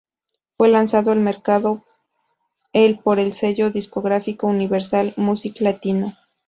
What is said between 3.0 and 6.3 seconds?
el sello discográfico Universal Music Latino.